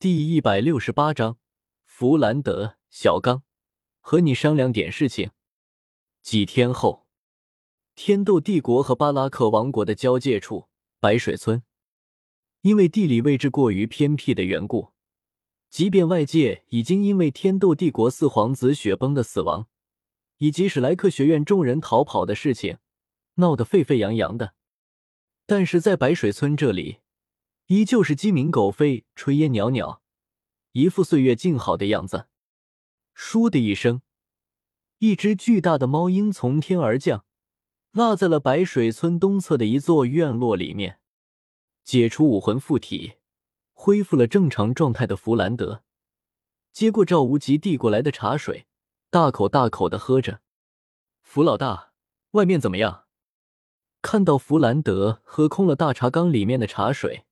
[0.00, 1.36] 第一百六十八章，
[1.84, 3.42] 弗兰德，小刚，
[4.00, 5.32] 和你商量点事情。
[6.22, 7.06] 几天后，
[7.94, 11.62] 天斗帝国和巴拉克王国的交界处，白水村，
[12.62, 14.94] 因为地理位置过于偏僻的缘故，
[15.68, 19.68] 即便外界已经因为天斗帝国四皇子雪崩的死亡，
[20.38, 22.78] 以及史莱克学院众人逃跑的事情
[23.34, 24.54] 闹得沸沸扬扬的，
[25.44, 27.00] 但是在白水村这里。
[27.70, 30.00] 依旧是鸡鸣狗吠、炊烟袅袅，
[30.72, 32.26] 一副岁月静好的样子。
[33.14, 34.02] 倏的一声，
[34.98, 37.24] 一只巨大的猫鹰从天而降，
[37.92, 40.98] 落在了白水村东侧的一座院落里面。
[41.84, 43.18] 解除武魂附体，
[43.72, 45.84] 恢复了正常状态的弗兰德，
[46.72, 48.66] 接过赵无极递过来的茶水，
[49.10, 50.40] 大口大口的喝着。
[51.22, 51.92] 弗老大，
[52.32, 53.04] 外面怎么样？
[54.02, 57.26] 看到弗兰德喝空了大茶缸里面的茶水。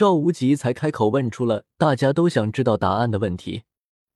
[0.00, 3.64] 赵无极才开口问出了大家都想知道答案的问题：“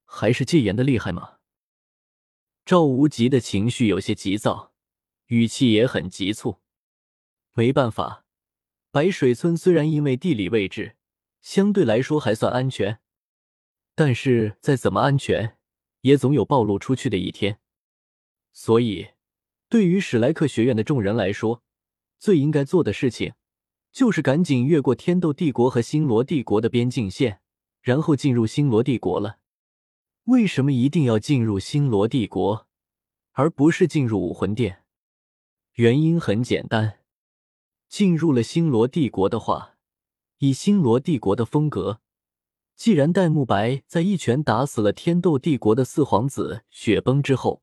[0.06, 1.34] 还是戒严的厉害吗？”
[2.64, 4.72] 赵无极的情绪有些急躁，
[5.26, 6.62] 语气也很急促。
[7.52, 8.24] 没办法，
[8.90, 10.96] 白水村虽然因为地理位置
[11.42, 13.00] 相对来说还算安全，
[13.94, 15.58] 但是再怎么安全，
[16.00, 17.60] 也总有暴露出去的一天。
[18.54, 19.08] 所以，
[19.68, 21.62] 对于史莱克学院的众人来说，
[22.18, 23.34] 最应该做的事情。
[23.94, 27.40] 就是赶紧越过天斗帝国和星罗帝国的边境线，
[27.80, 29.38] 然后进入星罗帝国了。
[30.24, 32.66] 为什么一定要进入星罗帝国，
[33.34, 34.82] 而不是进入武魂殿？
[35.74, 36.98] 原因很简单，
[37.88, 39.76] 进入了星罗帝国的话，
[40.38, 42.00] 以星罗帝国的风格，
[42.74, 47.62] 既然戴沐白在一拳打死了天斗帝国的四皇子雪崩之后，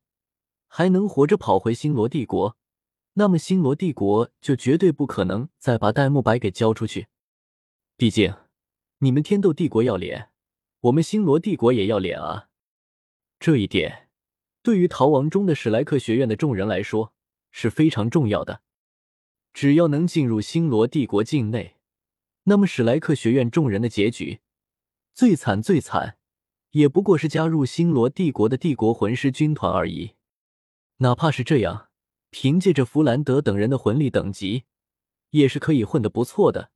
[0.66, 2.56] 还能活着跑回星罗帝国。
[3.14, 7.08] 那么，星罗帝国就绝对不可能再把戴沐白给交出去。
[7.96, 8.34] 毕竟，
[8.98, 10.30] 你们天斗帝国要脸，
[10.80, 12.48] 我们星罗帝国也要脸啊！
[13.38, 14.08] 这一点，
[14.62, 17.12] 对于逃亡中的史莱克学院的众人来说
[17.50, 18.62] 是非常重要的。
[19.52, 21.76] 只要能进入星罗帝国境内，
[22.44, 24.40] 那么史莱克学院众人的结局，
[25.12, 26.16] 最惨最惨，
[26.70, 30.14] 也不过是加入星罗帝国的帝国魂师军团而已。
[30.96, 31.90] 哪怕是这样。
[32.32, 34.64] 凭借着弗兰德等人的魂力等级，
[35.30, 36.70] 也是可以混得不错的，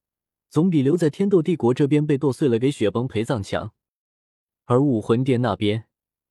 [0.50, 3.72] 总比留在天斗帝国这边被剁碎了给雪崩陪葬强。
[4.66, 5.86] 而武魂殿那边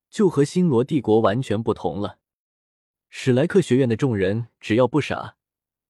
[0.08, 2.20] 就和星罗帝国完全不同了。
[3.08, 5.36] 史莱克学院的众人只要不傻，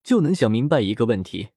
[0.03, 1.51] 就能想明白一个问题，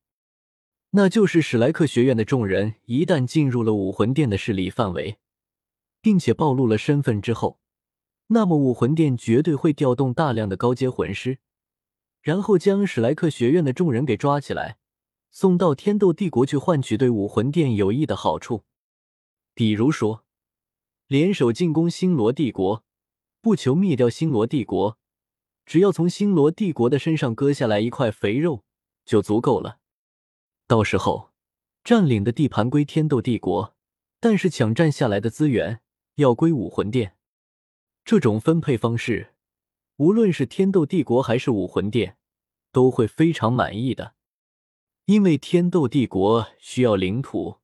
[0.90, 5.18] 那就是史莱克学院的众人一旦进入了武魂殿的势力范围，
[6.02, 7.62] 并且暴露了身份之后，
[8.28, 11.40] 那么武魂殿绝对会调动大量的高阶魂师。
[12.22, 14.78] 然后将史莱克学院的众人给抓起来，
[15.32, 18.64] 送到天斗帝国去换取对武魂殿有益的好处，
[19.54, 20.26] 比如说
[21.08, 22.84] 联手进攻星罗帝国，
[23.42, 24.98] 不求灭掉星罗帝国，
[25.66, 28.64] 只要从星罗帝国的身上割下来一块肥肉
[29.06, 29.80] 就足够了。
[30.68, 31.32] 到时候
[31.84, 33.76] 占领的地盘归天斗帝国，
[34.20, 35.82] 但是抢占下来的资源
[36.16, 37.16] 要归武魂殿。
[38.04, 39.34] 这种分配方式。
[40.00, 42.16] 无论是天斗帝国还是武魂殿，
[42.72, 44.14] 都会非常满意的，
[45.04, 47.58] 因为天斗帝国需要领土，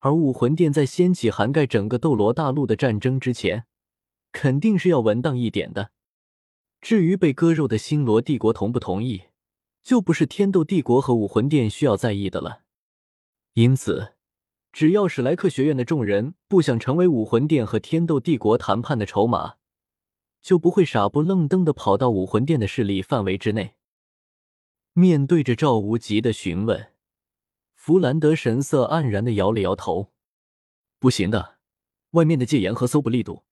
[0.00, 3.66] 而武魂殿在掀起涵盖整个斗罗大陆的战争之前，
[4.32, 5.92] 肯定是要稳当一点的。
[6.80, 9.26] 至于被割肉的星罗帝国同不同意，
[9.84, 12.62] 就不是天斗帝国和武魂殿需要在意的了。
[13.52, 14.14] 因此，
[14.72, 19.58] 只要史莱克学院的众人不想成为武魂殿和天斗帝国谈判的筹码。
[20.42, 23.76] 就不会傻不愣登的跑到武魂殿的势力范围之内。
[24.92, 26.92] 面对着赵无极的询问，
[27.74, 30.12] 弗兰德神色黯然的摇了摇头
[30.98, 31.58] ：“不行的，
[32.10, 33.44] 外面的戒严和搜捕力度，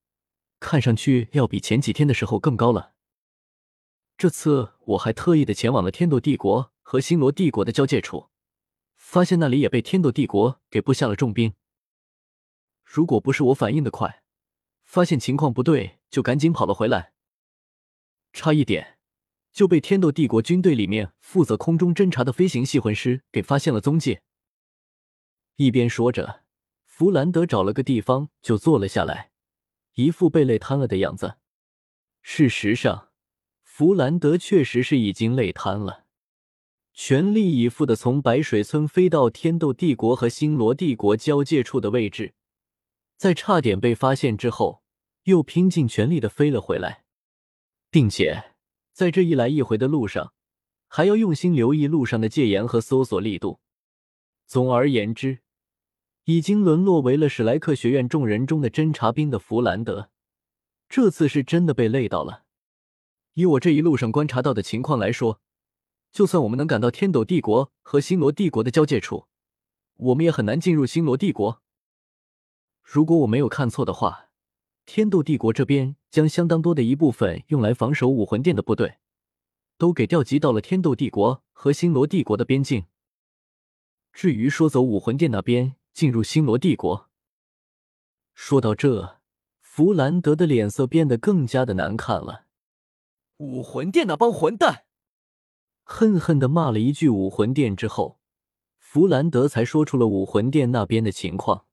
[0.59, 2.93] 看上去要比前几天的时候更高了。
[4.19, 8.29] 这次我还特意的前往了天斗帝国和星罗帝国的交界处，
[8.97, 11.55] 发现那里也被天斗帝国给布下了重兵。
[12.85, 14.23] 如果不是我反应的快。”
[14.85, 17.13] 发现情况不对，就赶紧跑了回来。
[18.33, 18.99] 差一点
[19.53, 24.21] 就被天斗帝国军队里面负责空中侦察的飞行系魂师给发现了踪迹。
[25.57, 26.45] 一边说着，
[26.85, 29.33] 弗兰德找了个地方就坐了下来，
[29.95, 31.39] 一副被累瘫了的样子。
[32.23, 33.09] 事实上，
[33.63, 36.07] 弗兰德确实是已经累瘫了，
[36.95, 42.35] 全力以赴的从白水村飞到天斗帝国和星罗帝国交界处的位置。
[43.17, 44.80] 在差点被发现之后，
[45.31, 47.05] 又拼尽全力的飞了回来，
[47.91, 48.53] 并且
[48.93, 50.35] 在这一来一回的路上，
[50.87, 53.61] 还要用心留意路上的戒严和搜索力度。
[54.47, 55.39] 总而言之，
[56.25, 60.11] 已经沦落为了史莱克学院众人中的侦察兵的弗兰德，
[60.89, 62.45] 这次是真的被累到了。
[63.35, 65.41] 以我这一路上观察到的情况来说，
[66.13, 69.27] 就算我们能赶到天斗帝国和星罗帝国的交界处，
[69.95, 71.63] 我们也很难进入星罗帝国。
[72.83, 74.30] 如果我没有看错的话，
[74.93, 78.97] 天斗帝国这边将相当多的一部分用来防守武魂殿的部队，
[79.79, 82.87] 都给调集到了天斗帝国和星罗帝国的边境。
[84.13, 85.77] 至于说走武魂殿那边。
[85.93, 87.09] 进入星罗帝国。
[88.33, 89.21] 说到这，
[89.61, 92.47] 弗兰德的脸色变得更加的难看了。
[93.39, 94.85] 武魂殿那帮混蛋，
[95.83, 98.21] 恨恨的骂了一句武魂殿之后，
[98.79, 101.67] 弗兰德才说出了武魂殿那边的情况。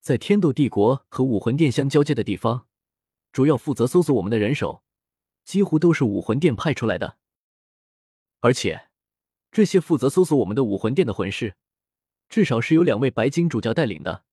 [0.00, 2.66] 在天斗帝国和武魂殿相交接的地方，
[3.32, 4.82] 主要负责搜索我们的人手，
[5.44, 7.18] 几乎都是武魂殿派出来的。
[8.40, 8.88] 而且，
[9.50, 11.56] 这些负责搜索我们的武魂殿的魂师。
[12.28, 14.24] 至少是由两位白金主教带领的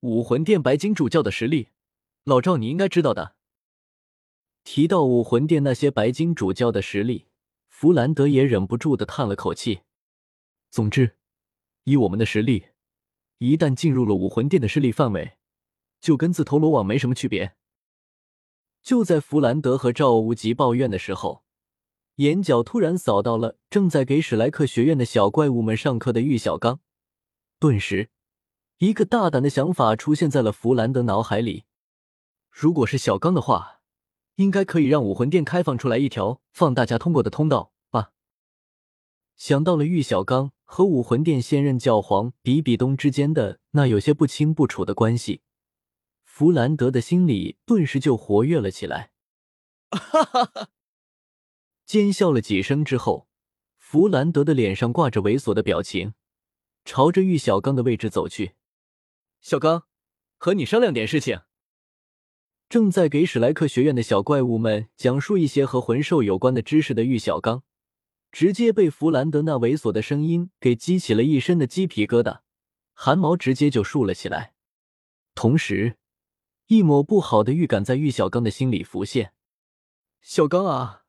[0.00, 1.68] 武魂殿白金主教的实力，
[2.24, 3.36] 老赵你应该知道的。
[4.64, 7.26] 提到武魂殿那些白金主教的实力，
[7.68, 9.80] 弗兰德也忍不住的叹了口气。
[10.70, 11.18] 总之，
[11.84, 12.68] 以我们的实力，
[13.38, 15.38] 一旦进入了武魂殿的势力范围，
[16.00, 17.54] 就跟自投罗网没什么区别。
[18.82, 21.42] 就在弗兰德和赵无极抱怨的时候。
[22.16, 26.80] 眼角突然扫到了正在给史莱克学院的小怪物们上课的玉小刚，
[27.60, 28.10] 顿时，
[28.78, 31.62] 一个大胆的想法出现在了弗兰德脑海里。
[32.50, 33.82] 如果是小刚的话，
[34.34, 38.10] 应该可以让武魂殿开放出来一条放大家通过的通道吧？
[39.36, 45.40] 想到了玉小刚和武魂殿现任教皇比比东之间的那有些不清不楚的关系，
[46.24, 49.10] 弗兰德的心里顿时就活跃了起来。
[49.90, 50.68] 哈哈哈！
[51.86, 53.28] 尖笑了几声之后，
[53.78, 56.12] 弗兰德的脸上挂着猥琐的表情，
[56.84, 58.52] 朝着玉小刚的位置走去。
[59.40, 59.84] 小刚，
[60.36, 61.40] 和你商量点事情。
[62.68, 67.64] 正在给史莱克学院的小怪物们讲述一些和魂兽有关的知识的玉小刚，
[68.30, 72.40] 直接被弗兰德那猥琐的声音给激起了一身的鸡皮疙瘩，
[72.92, 74.54] 汗毛直接就竖了起来。
[75.34, 75.96] 同时，
[76.66, 79.32] 一抹不好的预感在玉小刚的心里浮现。
[80.20, 81.04] 小刚啊！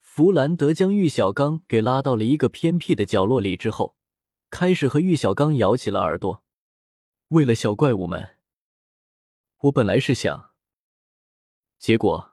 [0.00, 3.96] 弗兰德将玉小刚给拉到了一个偏僻的角落里之后，
[4.48, 6.42] 开始和玉小刚咬起了耳朵。
[7.28, 8.36] 为了小怪物们，
[9.58, 10.52] 我本来是想，
[11.78, 12.32] 结果，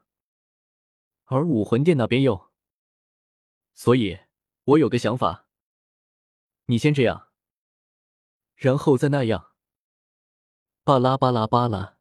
[1.25, 2.49] 而武魂殿那边又，
[3.73, 4.19] 所以
[4.65, 5.47] 我有个想法，
[6.65, 7.29] 你先这样，
[8.55, 9.51] 然后再那样。
[10.83, 11.97] 巴拉巴拉巴拉，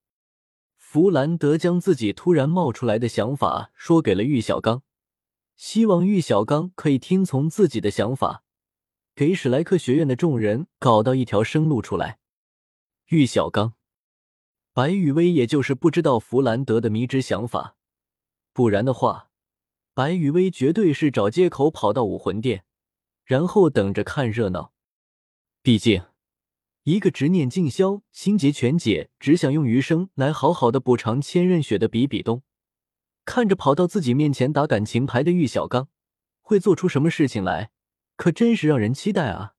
[0.77, 4.83] 弗兰德将自己突然冒出来的想法说给了玉小刚。
[5.55, 8.45] 希望玉小刚可以听从自己的想法，
[9.15, 12.19] 给史莱克学院的众人搞到一条生路出来。
[13.07, 13.75] 玉小刚、
[14.73, 17.77] 白雨薇，也就是不知道弗兰德的迷之想法，
[18.53, 19.31] 不然的话，
[19.95, 22.65] 白雨薇绝对是找借口跑到武魂殿，
[23.27, 24.73] 然后等着看热闹。
[25.63, 26.05] 毕竟，
[26.85, 32.43] 一个执念尽消、心结全解，只想用余生来好好的补偿千仞雪的比比东。
[33.27, 35.89] 看着跑到自己面前打感情牌的玉小刚，
[36.41, 37.71] 会做出什么事情来？
[38.17, 39.53] 可真是让人期待啊！